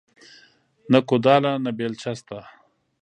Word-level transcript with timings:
نه 0.91 0.99
کوداله 1.09 1.51
نه 1.63 1.71
بيلچه 1.77 2.11
شته 2.19 2.39